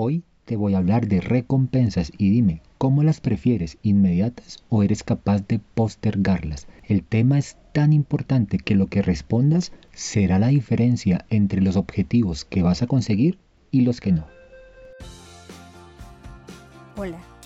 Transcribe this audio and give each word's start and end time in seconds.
Hoy 0.00 0.22
te 0.44 0.54
voy 0.54 0.74
a 0.74 0.78
hablar 0.78 1.08
de 1.08 1.20
recompensas 1.20 2.12
y 2.16 2.30
dime, 2.30 2.62
¿cómo 2.78 3.02
las 3.02 3.20
prefieres, 3.20 3.78
inmediatas 3.82 4.62
o 4.68 4.84
eres 4.84 5.02
capaz 5.02 5.48
de 5.48 5.58
postergarlas? 5.58 6.68
El 6.84 7.02
tema 7.02 7.36
es 7.36 7.56
tan 7.72 7.92
importante 7.92 8.58
que 8.58 8.76
lo 8.76 8.86
que 8.86 9.02
respondas 9.02 9.72
será 9.92 10.38
la 10.38 10.46
diferencia 10.46 11.26
entre 11.30 11.60
los 11.60 11.74
objetivos 11.74 12.44
que 12.44 12.62
vas 12.62 12.80
a 12.80 12.86
conseguir 12.86 13.40
y 13.72 13.80
los 13.80 14.00
que 14.00 14.12
no. 14.12 14.37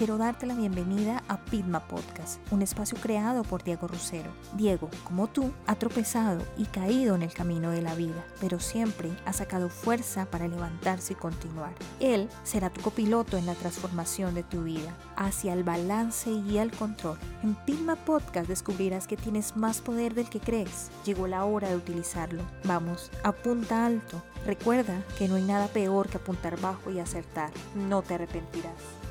Quiero 0.03 0.19
darte 0.19 0.47
la 0.47 0.57
bienvenida 0.57 1.23
a 1.29 1.37
Pitma 1.37 1.79
Podcast, 1.87 2.41
un 2.51 2.61
espacio 2.61 2.99
creado 3.01 3.45
por 3.45 3.63
Diego 3.63 3.87
Rusero. 3.87 4.33
Diego, 4.57 4.91
como 5.05 5.29
tú, 5.29 5.53
ha 5.69 5.77
tropezado 5.77 6.43
y 6.59 6.65
caído 6.65 7.15
en 7.15 7.23
el 7.23 7.33
camino 7.33 7.71
de 7.71 7.83
la 7.83 7.95
vida, 7.95 8.25
pero 8.41 8.59
siempre 8.59 9.13
ha 9.27 9.33
sacado 9.33 9.69
fuerza 9.69 10.27
para 10.27 10.49
levantarse 10.49 11.13
y 11.13 11.15
continuar. 11.15 11.73
Él 12.01 12.29
será 12.43 12.69
tu 12.69 12.81
copiloto 12.81 13.37
en 13.37 13.47
la 13.47 13.55
transformación 13.55 14.35
de 14.35 14.43
tu 14.43 14.65
vida, 14.65 14.93
hacia 15.15 15.53
el 15.53 15.63
balance 15.63 16.33
y 16.33 16.59
el 16.59 16.73
control. 16.73 17.17
En 17.45 17.55
Pitma 17.55 17.95
Podcast 17.95 18.49
descubrirás 18.49 19.07
que 19.07 19.17
tienes 19.17 19.57
más 19.57 19.81
poder 19.81 20.15
del 20.15 20.29
que 20.29 20.41
crees. 20.41 20.91
Llegó 21.05 21.29
la 21.29 21.45
hora 21.45 21.69
de 21.69 21.77
utilizarlo. 21.77 22.43
Vamos, 22.65 23.13
apunta 23.23 23.87
alto. 23.87 24.21
Recuerda 24.45 25.01
que 25.17 25.29
no 25.29 25.37
hay 25.37 25.45
nada 25.45 25.69
peor 25.69 26.09
que 26.09 26.17
apuntar 26.17 26.61
bajo 26.61 26.91
y 26.91 26.99
acertar. 26.99 27.53
No 27.77 28.03
te 28.03 28.15
arrepentirás. 28.15 29.02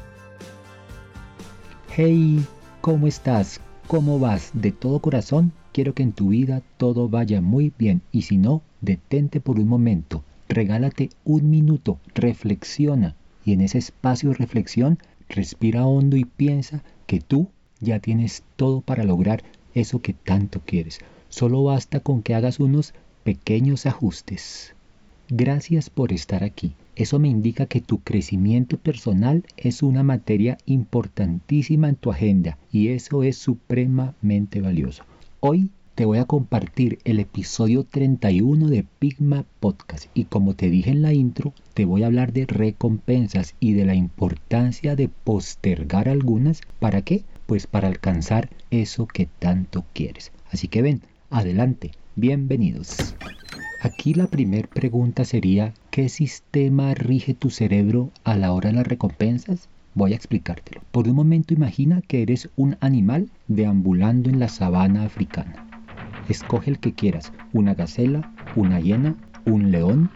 Hey, 1.94 2.45
¿cómo 2.80 3.05
estás? 3.05 3.59
¿Cómo 3.88 4.18
vas? 4.18 4.52
De 4.54 4.72
todo 4.72 5.02
corazón, 5.02 5.52
quiero 5.73 5.94
que 5.94 6.04
en 6.04 6.14
tu 6.14 6.30
vida 6.30 6.62
todo 6.77 7.09
vaya 7.09 7.41
muy 7.41 7.73
bien 7.77 8.02
y 8.14 8.22
si 8.22 8.38
no, 8.38 8.62
detente 8.80 9.41
por 9.41 9.59
un 9.59 9.67
momento, 9.67 10.23
regálate 10.48 11.09
un 11.26 11.50
minuto, 11.50 12.00
reflexiona 12.16 13.17
y 13.44 13.52
en 13.52 13.59
ese 13.59 13.77
espacio 13.77 14.30
de 14.30 14.36
reflexión, 14.36 15.00
respira 15.27 15.86
hondo 15.86 16.16
y 16.16 16.23
piensa 16.23 16.81
que 17.08 17.20
tú 17.20 17.50
ya 17.81 18.00
tienes 18.00 18.44
todo 18.55 18.80
para 18.80 19.03
lograr 19.03 19.44
eso 19.73 20.02
que 20.02 20.14
tanto 20.14 20.61
quieres. 20.61 21.00
Solo 21.28 21.61
basta 21.61 22.00
con 22.00 22.22
que 22.22 22.36
hagas 22.36 22.61
unos 22.61 22.94
pequeños 23.26 23.86
ajustes. 23.86 24.76
Gracias 25.33 25.89
por 25.89 26.11
estar 26.11 26.43
aquí. 26.43 26.73
Eso 26.93 27.17
me 27.17 27.29
indica 27.29 27.65
que 27.65 27.79
tu 27.79 27.99
crecimiento 27.99 28.75
personal 28.75 29.45
es 29.55 29.81
una 29.81 30.03
materia 30.03 30.57
importantísima 30.65 31.87
en 31.87 31.95
tu 31.95 32.11
agenda 32.11 32.57
y 32.69 32.89
eso 32.89 33.23
es 33.23 33.37
supremamente 33.37 34.59
valioso. 34.59 35.05
Hoy 35.39 35.69
te 35.95 36.03
voy 36.03 36.17
a 36.17 36.25
compartir 36.25 36.99
el 37.05 37.21
episodio 37.21 37.85
31 37.85 38.67
de 38.67 38.85
Pigma 38.99 39.45
Podcast 39.61 40.09
y 40.13 40.25
como 40.25 40.53
te 40.53 40.69
dije 40.69 40.91
en 40.91 41.02
la 41.02 41.13
intro, 41.13 41.53
te 41.75 41.85
voy 41.85 42.03
a 42.03 42.07
hablar 42.07 42.33
de 42.33 42.45
recompensas 42.45 43.55
y 43.61 43.71
de 43.71 43.85
la 43.85 43.95
importancia 43.95 44.97
de 44.97 45.07
postergar 45.07 46.09
algunas. 46.09 46.59
¿Para 46.79 47.03
qué? 47.03 47.23
Pues 47.45 47.67
para 47.67 47.87
alcanzar 47.87 48.49
eso 48.69 49.07
que 49.07 49.29
tanto 49.39 49.85
quieres. 49.93 50.33
Así 50.52 50.67
que 50.67 50.81
ven, 50.81 50.99
adelante, 51.29 51.91
bienvenidos. 52.17 53.15
Aquí 53.83 54.13
la 54.13 54.27
primera 54.27 54.67
pregunta 54.67 55.25
sería, 55.25 55.73
¿qué 55.89 56.07
sistema 56.07 56.93
rige 56.93 57.33
tu 57.33 57.49
cerebro 57.49 58.11
a 58.23 58.35
la 58.35 58.51
hora 58.51 58.69
de 58.69 58.75
las 58.75 58.85
recompensas? 58.85 59.69
Voy 59.95 60.13
a 60.13 60.15
explicártelo. 60.15 60.81
Por 60.91 61.07
un 61.07 61.15
momento 61.15 61.55
imagina 61.55 61.99
que 62.07 62.21
eres 62.21 62.47
un 62.55 62.77
animal 62.79 63.31
deambulando 63.47 64.29
en 64.29 64.39
la 64.39 64.49
sabana 64.49 65.02
africana. 65.03 65.65
Escoge 66.29 66.69
el 66.69 66.77
que 66.77 66.93
quieras, 66.93 67.33
una 67.53 67.73
gacela, 67.73 68.31
una 68.55 68.79
hiena, 68.79 69.15
un 69.45 69.71
león, 69.71 70.11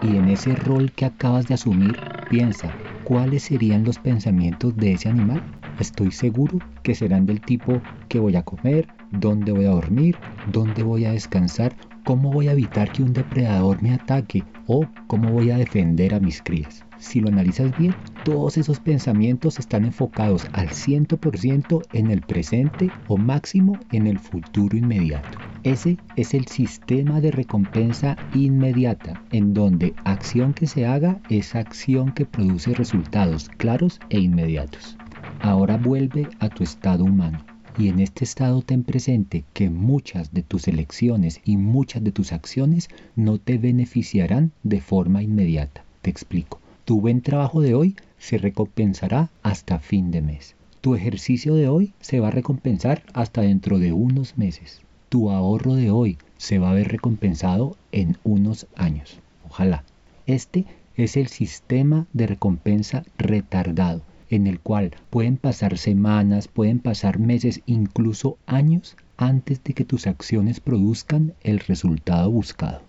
y 0.00 0.14
en 0.14 0.28
ese 0.28 0.54
rol 0.54 0.92
que 0.92 1.04
acabas 1.04 1.48
de 1.48 1.54
asumir, 1.54 1.96
piensa, 2.30 2.72
¿cuáles 3.02 3.42
serían 3.42 3.82
los 3.82 3.98
pensamientos 3.98 4.76
de 4.76 4.92
ese 4.92 5.08
animal? 5.08 5.42
Estoy 5.80 6.12
seguro 6.12 6.60
que 6.84 6.94
serán 6.94 7.26
del 7.26 7.40
tipo 7.40 7.82
¿qué 8.08 8.20
voy 8.20 8.36
a 8.36 8.44
comer? 8.44 8.86
¿Dónde 9.10 9.50
voy 9.50 9.64
a 9.64 9.70
dormir? 9.70 10.14
¿Dónde 10.52 10.84
voy 10.84 11.04
a 11.04 11.10
descansar? 11.10 11.74
¿Cómo 12.04 12.32
voy 12.32 12.48
a 12.48 12.52
evitar 12.52 12.90
que 12.90 13.04
un 13.04 13.12
depredador 13.12 13.80
me 13.80 13.94
ataque? 13.94 14.42
¿O 14.66 14.84
cómo 15.06 15.30
voy 15.30 15.52
a 15.52 15.56
defender 15.56 16.14
a 16.14 16.20
mis 16.20 16.42
crías? 16.42 16.84
Si 16.98 17.20
lo 17.20 17.28
analizas 17.28 17.76
bien, 17.78 17.94
todos 18.24 18.58
esos 18.58 18.80
pensamientos 18.80 19.60
están 19.60 19.84
enfocados 19.84 20.48
al 20.52 20.70
100% 20.70 21.82
en 21.92 22.10
el 22.10 22.20
presente 22.22 22.90
o 23.06 23.16
máximo 23.16 23.78
en 23.92 24.08
el 24.08 24.18
futuro 24.18 24.76
inmediato. 24.76 25.38
Ese 25.62 25.96
es 26.16 26.34
el 26.34 26.46
sistema 26.46 27.20
de 27.20 27.30
recompensa 27.30 28.16
inmediata, 28.34 29.22
en 29.30 29.54
donde 29.54 29.94
acción 30.04 30.54
que 30.54 30.66
se 30.66 30.86
haga 30.86 31.20
es 31.30 31.54
acción 31.54 32.10
que 32.10 32.26
produce 32.26 32.74
resultados 32.74 33.48
claros 33.58 34.00
e 34.10 34.18
inmediatos. 34.18 34.98
Ahora 35.40 35.76
vuelve 35.76 36.26
a 36.40 36.48
tu 36.48 36.64
estado 36.64 37.04
humano 37.04 37.38
y 37.78 37.88
en 37.88 38.00
este 38.00 38.24
estado 38.24 38.62
ten 38.62 38.84
presente 38.84 39.44
que 39.52 39.70
muchas 39.70 40.32
de 40.32 40.42
tus 40.42 40.68
elecciones 40.68 41.40
y 41.44 41.56
muchas 41.56 42.04
de 42.04 42.12
tus 42.12 42.32
acciones 42.32 42.88
no 43.16 43.38
te 43.38 43.58
beneficiarán 43.58 44.52
de 44.62 44.80
forma 44.80 45.22
inmediata. 45.22 45.84
Te 46.02 46.10
explico. 46.10 46.60
Tu 46.84 47.00
buen 47.00 47.22
trabajo 47.22 47.60
de 47.60 47.74
hoy 47.74 47.96
se 48.18 48.38
recompensará 48.38 49.30
hasta 49.42 49.78
fin 49.78 50.10
de 50.10 50.20
mes. 50.20 50.54
Tu 50.80 50.94
ejercicio 50.94 51.54
de 51.54 51.68
hoy 51.68 51.92
se 52.00 52.20
va 52.20 52.28
a 52.28 52.32
recompensar 52.32 53.02
hasta 53.14 53.40
dentro 53.42 53.78
de 53.78 53.92
unos 53.92 54.36
meses. 54.36 54.80
Tu 55.08 55.30
ahorro 55.30 55.74
de 55.74 55.90
hoy 55.90 56.18
se 56.36 56.58
va 56.58 56.70
a 56.70 56.74
ver 56.74 56.88
recompensado 56.88 57.76
en 57.92 58.18
unos 58.24 58.66
años. 58.76 59.18
Ojalá. 59.48 59.84
Este 60.26 60.66
es 60.96 61.16
el 61.16 61.28
sistema 61.28 62.06
de 62.12 62.26
recompensa 62.26 63.04
retardado 63.16 64.02
en 64.32 64.46
el 64.46 64.60
cual 64.60 64.92
pueden 65.10 65.36
pasar 65.36 65.76
semanas, 65.76 66.48
pueden 66.48 66.78
pasar 66.78 67.18
meses, 67.18 67.60
incluso 67.66 68.38
años 68.46 68.96
antes 69.18 69.62
de 69.62 69.74
que 69.74 69.84
tus 69.84 70.06
acciones 70.06 70.58
produzcan 70.58 71.34
el 71.42 71.60
resultado 71.60 72.30
buscado. 72.30 72.80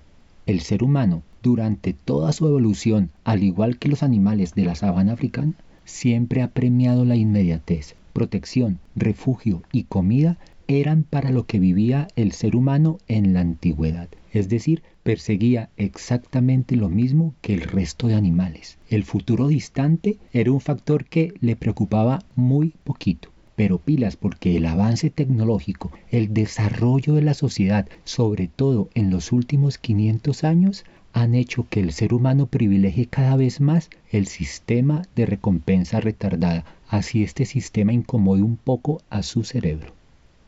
El 0.46 0.62
ser 0.62 0.84
humano, 0.84 1.22
durante 1.42 1.92
toda 1.92 2.32
su 2.32 2.48
evolución, 2.48 3.10
al 3.26 3.44
igual 3.44 3.78
que 3.78 3.90
los 3.90 4.04
animales 4.04 4.56
de 4.56 4.64
la 4.64 4.76
sabana 4.76 5.14
africana, 5.14 5.54
siempre 5.84 6.42
ha 6.42 6.48
premiado 6.48 7.04
la 7.04 7.18
inmediatez. 7.18 7.96
Protección, 8.14 8.80
refugio 8.96 9.64
y 9.74 9.84
comida 9.84 10.38
eran 10.80 11.04
para 11.04 11.32
lo 11.32 11.46
que 11.46 11.60
vivía 11.60 12.08
el 12.16 12.32
ser 12.32 12.56
humano 12.56 12.98
en 13.08 13.34
la 13.34 13.42
antigüedad 13.42 14.10
es 14.34 14.50
decir, 14.50 14.82
perseguía 15.04 15.70
exactamente 15.78 16.76
lo 16.76 16.90
mismo 16.90 17.36
que 17.42 17.54
el 17.54 17.62
resto 17.62 18.08
de 18.08 18.16
animales. 18.16 18.80
El 18.90 19.04
futuro 19.04 19.48
distante 19.48 20.18
era 20.34 20.52
un 20.52 20.60
factor 20.60 21.06
que 21.06 21.34
le 21.40 21.56
preocupaba 21.56 22.24
muy 22.36 22.74
poquito. 22.84 23.30
Pero 23.56 23.78
pilas 23.78 24.16
porque 24.16 24.58
el 24.58 24.66
avance 24.66 25.12
tecnológico, 25.12 25.92
el 26.10 26.34
desarrollo 26.34 27.14
de 27.14 27.22
la 27.22 27.36
sociedad, 27.36 27.88
sobre 28.04 28.48
todo 28.48 28.90
en 28.96 29.12
los 29.12 29.32
últimos 29.32 29.78
500 29.78 30.44
años, 30.44 30.84
han 31.14 31.36
hecho 31.36 31.68
que 31.70 31.80
el 31.80 31.94
ser 31.94 32.16
humano 32.16 32.48
privilegie 32.48 33.06
cada 33.06 33.36
vez 33.36 33.62
más 33.62 33.92
el 34.10 34.26
sistema 34.26 35.04
de 35.16 35.28
recompensa 35.28 36.00
retardada, 36.00 36.66
así 36.90 37.22
este 37.22 37.46
sistema 37.46 37.94
incomode 37.94 38.42
un 38.42 38.58
poco 38.58 39.04
a 39.12 39.22
su 39.22 39.44
cerebro. 39.44 39.94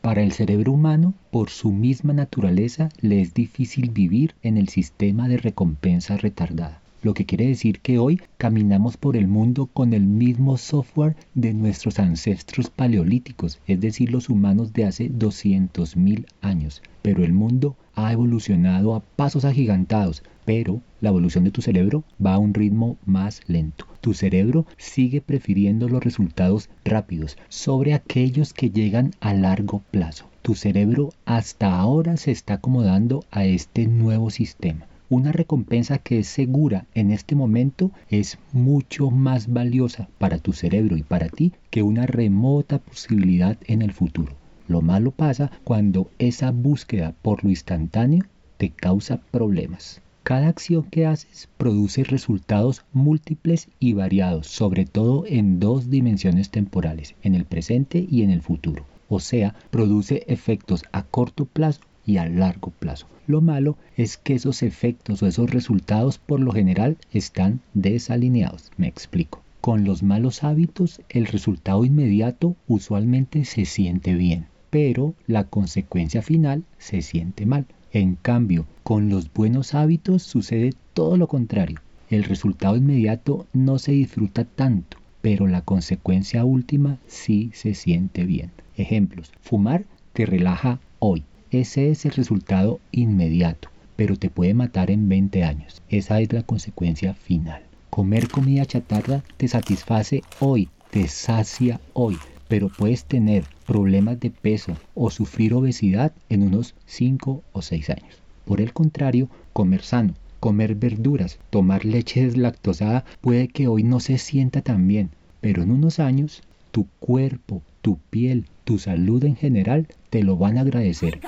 Para 0.06 0.22
el 0.22 0.30
cerebro 0.30 0.70
humano, 0.70 1.14
por 1.32 1.50
su 1.50 1.72
misma 1.72 2.12
naturaleza, 2.12 2.90
le 3.00 3.20
es 3.20 3.34
difícil 3.34 3.90
vivir 3.90 4.36
en 4.40 4.56
el 4.56 4.68
sistema 4.68 5.26
de 5.26 5.36
recompensa 5.36 6.16
retardada. 6.16 6.80
Lo 7.06 7.14
que 7.14 7.24
quiere 7.24 7.46
decir 7.46 7.78
que 7.78 8.00
hoy 8.00 8.20
caminamos 8.36 8.96
por 8.96 9.16
el 9.16 9.28
mundo 9.28 9.66
con 9.66 9.92
el 9.92 10.02
mismo 10.02 10.56
software 10.56 11.14
de 11.34 11.54
nuestros 11.54 12.00
ancestros 12.00 12.68
paleolíticos, 12.68 13.60
es 13.68 13.78
decir, 13.78 14.10
los 14.10 14.28
humanos 14.28 14.72
de 14.72 14.86
hace 14.86 15.08
200.000 15.08 16.26
años. 16.40 16.82
Pero 17.02 17.22
el 17.22 17.32
mundo 17.32 17.76
ha 17.94 18.12
evolucionado 18.12 18.96
a 18.96 19.04
pasos 19.14 19.44
agigantados, 19.44 20.24
pero 20.44 20.82
la 21.00 21.10
evolución 21.10 21.44
de 21.44 21.52
tu 21.52 21.62
cerebro 21.62 22.02
va 22.20 22.34
a 22.34 22.38
un 22.38 22.52
ritmo 22.52 22.96
más 23.06 23.40
lento. 23.46 23.86
Tu 24.00 24.12
cerebro 24.12 24.66
sigue 24.76 25.20
prefiriendo 25.20 25.88
los 25.88 26.02
resultados 26.02 26.70
rápidos 26.84 27.38
sobre 27.48 27.94
aquellos 27.94 28.52
que 28.52 28.70
llegan 28.70 29.12
a 29.20 29.32
largo 29.32 29.80
plazo. 29.92 30.28
Tu 30.42 30.56
cerebro 30.56 31.10
hasta 31.24 31.78
ahora 31.78 32.16
se 32.16 32.32
está 32.32 32.54
acomodando 32.54 33.22
a 33.30 33.44
este 33.44 33.86
nuevo 33.86 34.30
sistema. 34.30 34.86
Una 35.08 35.30
recompensa 35.30 35.98
que 35.98 36.18
es 36.18 36.26
segura 36.26 36.86
en 36.92 37.12
este 37.12 37.36
momento 37.36 37.92
es 38.10 38.38
mucho 38.52 39.12
más 39.12 39.52
valiosa 39.52 40.08
para 40.18 40.38
tu 40.38 40.52
cerebro 40.52 40.96
y 40.96 41.04
para 41.04 41.28
ti 41.28 41.52
que 41.70 41.84
una 41.84 42.06
remota 42.06 42.78
posibilidad 42.78 43.56
en 43.66 43.82
el 43.82 43.92
futuro. 43.92 44.32
Lo 44.66 44.82
malo 44.82 45.12
pasa 45.12 45.52
cuando 45.62 46.10
esa 46.18 46.50
búsqueda 46.50 47.14
por 47.22 47.44
lo 47.44 47.50
instantáneo 47.50 48.24
te 48.56 48.70
causa 48.70 49.18
problemas. 49.30 50.02
Cada 50.24 50.48
acción 50.48 50.82
que 50.82 51.06
haces 51.06 51.48
produce 51.56 52.02
resultados 52.02 52.84
múltiples 52.92 53.68
y 53.78 53.92
variados, 53.92 54.48
sobre 54.48 54.86
todo 54.86 55.24
en 55.28 55.60
dos 55.60 55.88
dimensiones 55.88 56.50
temporales, 56.50 57.14
en 57.22 57.36
el 57.36 57.44
presente 57.44 58.04
y 58.10 58.22
en 58.22 58.30
el 58.30 58.42
futuro. 58.42 58.84
O 59.08 59.20
sea, 59.20 59.54
produce 59.70 60.24
efectos 60.26 60.82
a 60.90 61.04
corto 61.04 61.44
plazo 61.44 61.82
y 62.06 62.18
a 62.18 62.28
largo 62.28 62.70
plazo. 62.70 63.06
Lo 63.26 63.40
malo 63.40 63.76
es 63.96 64.16
que 64.16 64.34
esos 64.34 64.62
efectos 64.62 65.22
o 65.22 65.26
esos 65.26 65.50
resultados 65.50 66.18
por 66.18 66.40
lo 66.40 66.52
general 66.52 66.96
están 67.12 67.60
desalineados. 67.74 68.70
Me 68.76 68.86
explico. 68.86 69.42
Con 69.60 69.84
los 69.84 70.04
malos 70.04 70.44
hábitos 70.44 71.02
el 71.08 71.26
resultado 71.26 71.84
inmediato 71.84 72.54
usualmente 72.68 73.44
se 73.44 73.64
siente 73.64 74.14
bien, 74.14 74.46
pero 74.70 75.14
la 75.26 75.44
consecuencia 75.44 76.22
final 76.22 76.62
se 76.78 77.02
siente 77.02 77.46
mal. 77.46 77.66
En 77.92 78.14
cambio, 78.14 78.66
con 78.84 79.08
los 79.08 79.32
buenos 79.32 79.74
hábitos 79.74 80.22
sucede 80.22 80.72
todo 80.94 81.16
lo 81.16 81.26
contrario. 81.26 81.80
El 82.10 82.22
resultado 82.22 82.76
inmediato 82.76 83.46
no 83.52 83.80
se 83.80 83.90
disfruta 83.92 84.44
tanto, 84.44 84.98
pero 85.20 85.48
la 85.48 85.62
consecuencia 85.62 86.44
última 86.44 86.98
sí 87.08 87.50
se 87.52 87.74
siente 87.74 88.24
bien. 88.24 88.52
Ejemplos. 88.76 89.32
Fumar 89.40 89.84
te 90.12 90.26
relaja 90.26 90.78
hoy. 91.00 91.24
Ese 91.52 91.90
es 91.90 92.04
el 92.04 92.10
resultado 92.10 92.80
inmediato, 92.90 93.68
pero 93.94 94.16
te 94.16 94.30
puede 94.30 94.52
matar 94.52 94.90
en 94.90 95.08
20 95.08 95.44
años. 95.44 95.80
Esa 95.88 96.20
es 96.20 96.32
la 96.32 96.42
consecuencia 96.42 97.14
final. 97.14 97.62
Comer 97.88 98.28
comida 98.28 98.66
chatarra 98.66 99.22
te 99.36 99.46
satisface 99.46 100.22
hoy, 100.40 100.68
te 100.90 101.06
sacia 101.06 101.80
hoy, 101.92 102.18
pero 102.48 102.68
puedes 102.68 103.04
tener 103.04 103.44
problemas 103.64 104.18
de 104.18 104.30
peso 104.30 104.76
o 104.94 105.10
sufrir 105.10 105.54
obesidad 105.54 106.12
en 106.28 106.42
unos 106.42 106.74
5 106.86 107.42
o 107.52 107.62
6 107.62 107.90
años. 107.90 108.20
Por 108.44 108.60
el 108.60 108.72
contrario, 108.72 109.28
comer 109.52 109.82
sano, 109.82 110.14
comer 110.40 110.74
verduras, 110.74 111.38
tomar 111.50 111.84
leche 111.84 112.24
deslactosada 112.24 113.04
puede 113.20 113.46
que 113.46 113.68
hoy 113.68 113.84
no 113.84 114.00
se 114.00 114.18
sienta 114.18 114.62
tan 114.62 114.88
bien, 114.88 115.10
pero 115.40 115.62
en 115.62 115.70
unos 115.70 116.00
años 116.00 116.42
tu 116.72 116.88
cuerpo, 116.98 117.62
tu 117.86 118.00
piel, 118.10 118.46
tu 118.64 118.80
salud 118.80 119.22
en 119.22 119.36
general 119.36 119.86
te 120.10 120.24
lo 120.24 120.36
van 120.36 120.58
a 120.58 120.62
agradecer. 120.62 121.20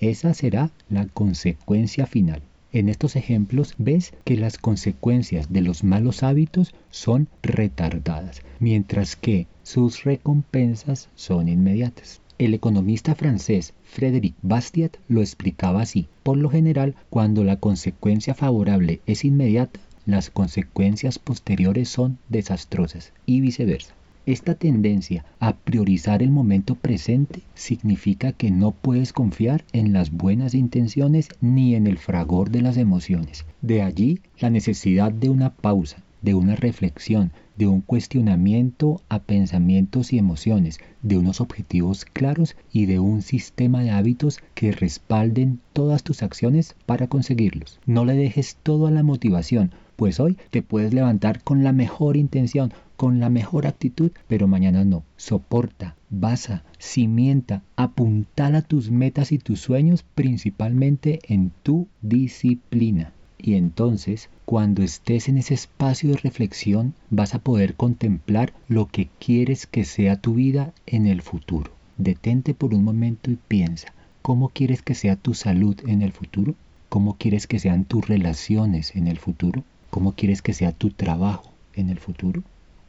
Esa 0.00 0.34
será 0.34 0.72
la 0.90 1.06
consecuencia 1.06 2.04
final. 2.06 2.42
En 2.72 2.88
estos 2.88 3.14
ejemplos 3.14 3.74
ves 3.78 4.12
que 4.24 4.36
las 4.36 4.58
consecuencias 4.58 5.52
de 5.52 5.60
los 5.60 5.84
malos 5.84 6.24
hábitos 6.24 6.74
son 6.90 7.28
retardadas, 7.44 8.42
mientras 8.58 9.14
que 9.14 9.46
sus 9.62 10.02
recompensas 10.02 11.10
son 11.14 11.48
inmediatas. 11.48 12.20
El 12.38 12.54
economista 12.54 13.14
francés 13.14 13.72
Frédéric 13.84 14.34
Bastiat 14.42 14.96
lo 15.06 15.20
explicaba 15.20 15.82
así. 15.82 16.08
Por 16.24 16.38
lo 16.38 16.50
general, 16.50 16.96
cuando 17.08 17.44
la 17.44 17.60
consecuencia 17.60 18.34
favorable 18.34 19.00
es 19.06 19.24
inmediata, 19.24 19.78
las 20.06 20.30
consecuencias 20.30 21.20
posteriores 21.20 21.88
son 21.88 22.18
desastrosas 22.28 23.12
y 23.26 23.40
viceversa. 23.40 23.94
Esta 24.26 24.54
tendencia 24.54 25.22
a 25.38 25.54
priorizar 25.54 26.22
el 26.22 26.30
momento 26.30 26.76
presente 26.76 27.42
significa 27.52 28.32
que 28.32 28.50
no 28.50 28.70
puedes 28.70 29.12
confiar 29.12 29.64
en 29.72 29.92
las 29.92 30.12
buenas 30.12 30.54
intenciones 30.54 31.28
ni 31.42 31.74
en 31.74 31.86
el 31.86 31.98
fragor 31.98 32.48
de 32.48 32.62
las 32.62 32.78
emociones. 32.78 33.44
De 33.60 33.82
allí 33.82 34.20
la 34.38 34.48
necesidad 34.48 35.12
de 35.12 35.28
una 35.28 35.50
pausa, 35.50 35.98
de 36.24 36.34
una 36.34 36.56
reflexión, 36.56 37.32
de 37.56 37.66
un 37.66 37.82
cuestionamiento 37.82 39.02
a 39.10 39.18
pensamientos 39.18 40.12
y 40.12 40.18
emociones, 40.18 40.80
de 41.02 41.18
unos 41.18 41.42
objetivos 41.42 42.06
claros 42.06 42.56
y 42.72 42.86
de 42.86 42.98
un 42.98 43.20
sistema 43.20 43.82
de 43.82 43.90
hábitos 43.90 44.40
que 44.54 44.72
respalden 44.72 45.60
todas 45.74 46.02
tus 46.02 46.22
acciones 46.22 46.76
para 46.86 47.08
conseguirlos. 47.08 47.78
No 47.84 48.06
le 48.06 48.14
dejes 48.14 48.56
todo 48.62 48.86
a 48.86 48.90
la 48.90 49.02
motivación, 49.02 49.72
pues 49.96 50.18
hoy 50.18 50.38
te 50.50 50.62
puedes 50.62 50.94
levantar 50.94 51.42
con 51.44 51.62
la 51.62 51.72
mejor 51.72 52.16
intención, 52.16 52.72
con 52.96 53.20
la 53.20 53.28
mejor 53.28 53.66
actitud, 53.66 54.10
pero 54.26 54.48
mañana 54.48 54.84
no. 54.84 55.04
Soporta, 55.16 55.94
basa, 56.08 56.64
cimienta, 56.78 57.62
apuntala 57.76 58.62
tus 58.62 58.90
metas 58.90 59.30
y 59.30 59.38
tus 59.38 59.60
sueños 59.60 60.04
principalmente 60.14 61.20
en 61.28 61.52
tu 61.62 61.86
disciplina. 62.00 63.12
Y 63.46 63.56
entonces, 63.56 64.30
cuando 64.46 64.82
estés 64.82 65.28
en 65.28 65.36
ese 65.36 65.52
espacio 65.52 66.08
de 66.08 66.16
reflexión, 66.16 66.94
vas 67.10 67.34
a 67.34 67.40
poder 67.40 67.74
contemplar 67.74 68.54
lo 68.68 68.86
que 68.86 69.10
quieres 69.18 69.66
que 69.66 69.84
sea 69.84 70.16
tu 70.16 70.32
vida 70.32 70.72
en 70.86 71.06
el 71.06 71.20
futuro. 71.20 71.70
Detente 71.98 72.54
por 72.54 72.72
un 72.72 72.82
momento 72.82 73.30
y 73.30 73.36
piensa, 73.36 73.92
¿cómo 74.22 74.48
quieres 74.48 74.80
que 74.80 74.94
sea 74.94 75.16
tu 75.16 75.34
salud 75.34 75.76
en 75.86 76.00
el 76.00 76.12
futuro? 76.12 76.54
¿Cómo 76.88 77.18
quieres 77.18 77.46
que 77.46 77.58
sean 77.58 77.84
tus 77.84 78.08
relaciones 78.08 78.96
en 78.96 79.08
el 79.08 79.18
futuro? 79.18 79.62
¿Cómo 79.90 80.12
quieres 80.12 80.40
que 80.40 80.54
sea 80.54 80.72
tu 80.72 80.88
trabajo 80.88 81.52
en 81.74 81.90
el 81.90 81.98
futuro? 81.98 82.42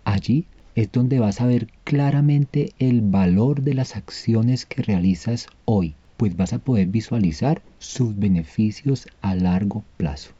Allí 0.06 0.46
es 0.74 0.90
donde 0.90 1.19
vas 1.19 1.42
a 1.42 1.48
ver 1.48 1.68
claramente 1.84 2.72
el 2.80 3.01
valor 3.01 3.62
de 3.62 3.74
las 3.74 3.98
acciones 3.98 4.66
que 4.66 4.84
realizas 4.84 5.48
hoy, 5.66 5.96
pues 6.16 6.38
vas 6.38 6.54
a 6.54 6.60
poder 6.60 6.88
visualizar 6.88 7.62
sus 7.78 8.18
beneficios 8.18 9.10
a 9.22 9.36
largo 9.36 9.84
plazo. 9.98 10.35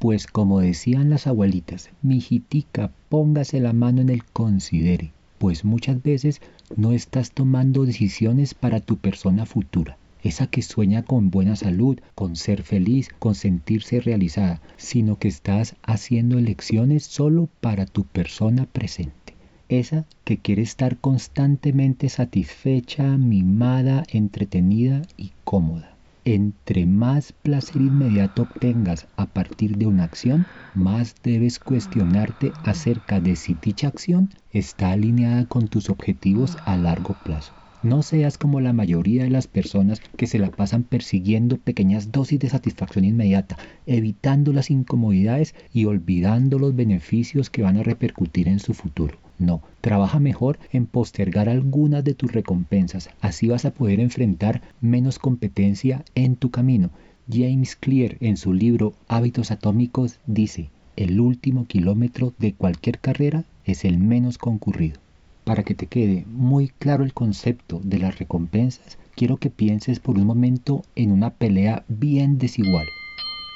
Pues 0.00 0.26
como 0.26 0.60
decían 0.60 1.10
las 1.10 1.26
abuelitas, 1.26 1.90
mijitica, 2.00 2.90
póngase 3.10 3.60
la 3.60 3.74
mano 3.74 4.00
en 4.00 4.08
el 4.08 4.24
considere, 4.24 5.12
pues 5.36 5.62
muchas 5.62 6.02
veces 6.02 6.40
no 6.74 6.92
estás 6.92 7.32
tomando 7.32 7.84
decisiones 7.84 8.54
para 8.54 8.80
tu 8.80 8.96
persona 8.96 9.44
futura, 9.44 9.98
esa 10.22 10.46
que 10.46 10.62
sueña 10.62 11.02
con 11.02 11.30
buena 11.30 11.54
salud, 11.54 11.98
con 12.14 12.36
ser 12.36 12.62
feliz, 12.62 13.10
con 13.18 13.34
sentirse 13.34 14.00
realizada, 14.00 14.62
sino 14.78 15.18
que 15.18 15.28
estás 15.28 15.76
haciendo 15.82 16.38
elecciones 16.38 17.04
solo 17.04 17.50
para 17.60 17.84
tu 17.84 18.04
persona 18.04 18.64
presente. 18.64 19.34
Esa 19.68 20.06
que 20.24 20.38
quiere 20.38 20.62
estar 20.62 20.96
constantemente 20.96 22.08
satisfecha, 22.08 23.18
mimada, 23.18 24.04
entretenida 24.10 25.02
y 25.18 25.32
cómoda. 25.44 25.94
Entre 26.24 26.86
más 26.86 27.32
placer 27.32 27.82
inmediato 27.82 28.42
obtengas 28.44 29.08
a 29.16 29.26
partir 29.26 29.76
de 29.76 29.86
una 29.86 30.04
acción, 30.04 30.46
más 30.72 31.14
debes 31.22 31.58
cuestionarte 31.58 32.54
acerca 32.62 33.20
de 33.20 33.36
si 33.36 33.54
dicha 33.54 33.88
acción 33.88 34.30
está 34.50 34.92
alineada 34.92 35.46
con 35.46 35.68
tus 35.68 35.90
objetivos 35.90 36.56
a 36.64 36.76
largo 36.78 37.14
plazo. 37.14 37.54
No 37.82 38.02
seas 38.02 38.38
como 38.38 38.60
la 38.60 38.72
mayoría 38.72 39.24
de 39.24 39.30
las 39.30 39.46
personas 39.46 40.02
que 40.16 40.26
se 40.26 40.38
la 40.38 40.50
pasan 40.50 40.84
persiguiendo 40.84 41.58
pequeñas 41.58 42.12
dosis 42.12 42.38
de 42.38 42.48
satisfacción 42.50 43.04
inmediata, 43.04 43.56
evitando 43.86 44.52
las 44.52 44.70
incomodidades 44.70 45.54
y 45.72 45.86
olvidando 45.86 46.58
los 46.58 46.74
beneficios 46.74 47.50
que 47.50 47.62
van 47.62 47.76
a 47.78 47.82
repercutir 47.82 48.48
en 48.48 48.58
su 48.58 48.74
futuro. 48.74 49.20
No, 49.40 49.62
trabaja 49.80 50.20
mejor 50.20 50.58
en 50.70 50.84
postergar 50.84 51.48
algunas 51.48 52.04
de 52.04 52.12
tus 52.12 52.30
recompensas. 52.30 53.08
Así 53.22 53.48
vas 53.48 53.64
a 53.64 53.70
poder 53.70 53.98
enfrentar 53.98 54.60
menos 54.82 55.18
competencia 55.18 56.04
en 56.14 56.36
tu 56.36 56.50
camino. 56.50 56.90
James 57.26 57.74
Clear 57.74 58.18
en 58.20 58.36
su 58.36 58.52
libro 58.52 58.92
Hábitos 59.08 59.50
Atómicos 59.50 60.18
dice, 60.26 60.68
el 60.94 61.18
último 61.20 61.64
kilómetro 61.64 62.34
de 62.38 62.52
cualquier 62.52 62.98
carrera 62.98 63.44
es 63.64 63.86
el 63.86 63.96
menos 63.96 64.36
concurrido. 64.36 65.00
Para 65.44 65.62
que 65.62 65.74
te 65.74 65.86
quede 65.86 66.26
muy 66.30 66.68
claro 66.68 67.02
el 67.02 67.14
concepto 67.14 67.80
de 67.82 67.98
las 67.98 68.18
recompensas, 68.18 68.98
quiero 69.16 69.38
que 69.38 69.48
pienses 69.48 70.00
por 70.00 70.18
un 70.18 70.26
momento 70.26 70.82
en 70.96 71.12
una 71.12 71.30
pelea 71.30 71.82
bien 71.88 72.36
desigual. 72.36 72.86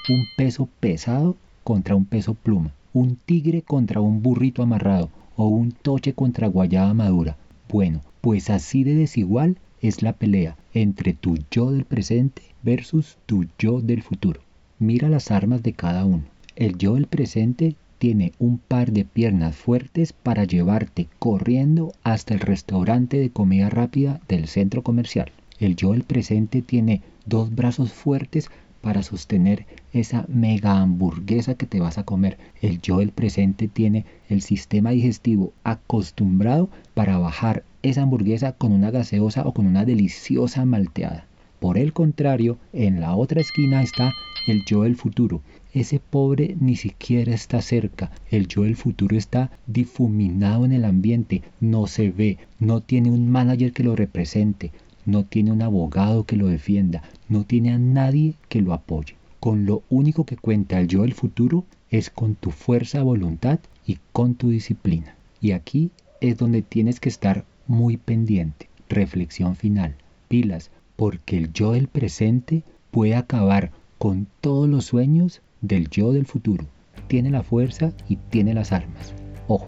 Un 0.09 0.25
peso 0.39 0.67
pesado 0.81 1.37
contra 1.63 1.95
un 1.95 2.07
peso 2.07 2.33
pluma. 2.33 2.73
Un 2.95 3.17
tigre 3.17 3.61
contra 3.61 4.01
un 4.01 4.23
burrito 4.23 4.63
amarrado. 4.63 5.11
O 5.37 5.49
un 5.49 5.73
toche 5.73 6.13
contra 6.13 6.47
guayaba 6.47 6.95
madura. 6.95 7.37
Bueno, 7.69 8.01
pues 8.21 8.51
así 8.51 8.85
de 8.85 8.95
desigual 8.95 9.59
es 9.81 10.03
la 10.03 10.13
pelea 10.13 10.57
entre 10.73 11.13
tu 11.13 11.37
yo 11.51 11.71
del 11.71 11.85
presente 11.85 12.43
versus 12.63 13.19
tu 13.27 13.47
yo 13.59 13.81
del 13.81 14.03
futuro. 14.03 14.41
Mira 14.79 15.09
las 15.09 15.31
armas 15.31 15.63
de 15.63 15.73
cada 15.73 16.05
uno. 16.05 16.25
El 16.57 16.79
yo 16.79 16.95
del 16.95 17.07
presente 17.07 17.75
tiene 17.99 18.33
un 18.39 18.59
par 18.59 18.93
de 18.93 19.05
piernas 19.05 19.57
fuertes 19.57 20.13
para 20.13 20.45
llevarte 20.45 21.09
corriendo 21.19 21.93
hasta 22.03 22.35
el 22.35 22.41
restaurante 22.41 23.19
de 23.19 23.31
comida 23.31 23.71
rápida 23.71 24.21
del 24.29 24.47
centro 24.47 24.83
comercial. 24.83 25.33
El 25.59 25.77
yo 25.77 25.93
del 25.93 26.03
presente 26.03 26.63
tiene 26.63 27.03
dos 27.27 27.55
brazos 27.55 27.93
fuertes 27.93 28.51
para 28.85 29.03
sostener 29.03 29.65
esa 29.95 30.27
mega 30.29 30.83
hamburguesa 30.83 31.55
que 31.55 31.65
te 31.65 31.81
vas 31.81 31.97
a 31.97 32.05
comer. 32.05 32.37
El 32.61 32.83
yo 32.83 32.99
del 32.99 33.13
presente 33.13 33.67
tiene 33.67 34.05
el 34.29 34.43
sistema 34.43 34.91
digestivo 34.91 35.55
acostumbrado 35.65 36.69
para 36.93 37.17
bajar 37.17 37.65
esa 37.83 38.03
hamburguesa 38.03 38.53
con 38.53 38.73
una 38.73 38.91
gaseosa 38.91 39.47
o 39.47 39.55
con 39.55 39.67
una 39.67 39.87
deliciosa 39.87 40.67
malteada. 40.67 41.25
Por 41.61 41.79
el 41.79 41.95
contrario, 41.95 42.59
en 42.75 43.01
la 43.01 43.17
otra 43.17 43.41
esquina 43.41 43.83
está 43.83 44.13
el 44.47 44.67
yo 44.67 44.83
del 44.83 44.97
futuro, 44.97 45.41
ese 45.75 45.99
pobre 45.99 46.55
ni 46.61 46.77
siquiera 46.77 47.35
está 47.35 47.61
cerca. 47.61 48.13
El 48.31 48.47
yo 48.47 48.63
del 48.63 48.77
futuro 48.77 49.17
está 49.17 49.51
difuminado 49.67 50.65
en 50.65 50.73
el 50.73 50.85
ambiente, 50.85 51.43
no 51.59 51.87
se 51.87 52.11
ve, 52.11 52.39
no 52.61 52.81
tiene 52.81 53.11
un 53.11 53.29
manager 53.29 53.73
que 53.73 53.83
lo 53.83 53.97
represente, 53.97 54.71
no 55.07 55.25
tiene 55.25 55.53
un 55.53 55.63
abogado 55.63 56.25
que 56.25 56.37
lo 56.37 56.47
defienda, 56.47 57.03
no 57.29 57.45
tiene 57.45 57.73
a 57.73 57.79
nadie 57.79 58.35
que 58.49 58.63
lo 58.63 58.73
apoye. 58.73 59.17
Con 59.41 59.67
lo 59.67 59.83
único 59.91 60.25
que 60.25 60.37
cuenta 60.37 60.81
el 60.81 60.89
yo 60.89 61.03
del 61.03 61.15
futuro 61.15 61.65
es 61.91 62.11
con 62.11 62.35
tu 62.35 62.51
fuerza 62.51 62.99
de 62.99 63.05
voluntad 63.05 63.61
y 63.87 63.99
con 64.13 64.35
tu 64.35 64.49
disciplina. 64.49 65.17
Y 65.41 65.53
aquí 65.53 65.91
es 66.21 66.39
donde 66.39 66.63
tienes 66.63 67.01
que 67.01 67.09
estar 67.09 67.45
muy 67.67 67.97
pendiente. 67.97 68.69
Reflexión 68.89 69.57
final. 69.57 69.97
Pilas, 70.29 70.71
porque 70.97 71.37
el 71.37 71.53
yo 71.53 71.73
del 71.73 71.89
presente 71.89 72.63
puede 72.91 73.15
acabar 73.15 73.73
con 73.99 74.27
todos 74.41 74.69
los 74.69 74.87
sueños 74.87 75.43
del 75.61 75.89
yo 75.89 76.13
del 76.13 76.27
futuro. 76.27 76.67
Tiene 77.09 77.31
la 77.31 77.43
fuerza 77.43 77.93
y 78.09 78.17
tiene 78.17 78.55
las 78.55 78.73
armas. 78.73 79.15
Ojo, 79.49 79.67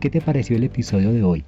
¿qué 0.00 0.10
te 0.10 0.20
pareció 0.20 0.56
el 0.56 0.64
episodio 0.64 1.12
de 1.12 1.22
hoy? 1.22 1.44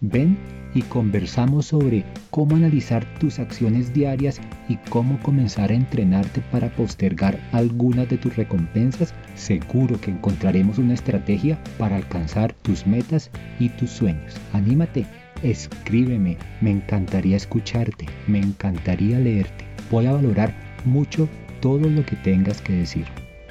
Ven 0.00 0.38
y 0.74 0.82
conversamos 0.82 1.66
sobre 1.66 2.04
cómo 2.30 2.54
analizar 2.54 3.04
tus 3.18 3.38
acciones 3.38 3.92
diarias 3.92 4.40
y 4.68 4.76
cómo 4.90 5.18
comenzar 5.22 5.70
a 5.70 5.74
entrenarte 5.74 6.40
para 6.52 6.70
postergar 6.70 7.40
algunas 7.52 8.08
de 8.08 8.18
tus 8.18 8.36
recompensas. 8.36 9.12
Seguro 9.34 10.00
que 10.00 10.12
encontraremos 10.12 10.78
una 10.78 10.94
estrategia 10.94 11.58
para 11.78 11.96
alcanzar 11.96 12.52
tus 12.62 12.86
metas 12.86 13.30
y 13.58 13.70
tus 13.70 13.90
sueños. 13.90 14.36
Anímate, 14.52 15.04
escríbeme, 15.42 16.36
me 16.60 16.70
encantaría 16.70 17.36
escucharte, 17.36 18.06
me 18.28 18.38
encantaría 18.38 19.18
leerte. 19.18 19.64
Voy 19.90 20.06
a 20.06 20.12
valorar 20.12 20.54
mucho 20.84 21.28
todo 21.60 21.88
lo 21.88 22.04
que 22.06 22.16
tengas 22.16 22.60
que 22.62 22.74
decir. 22.74 23.06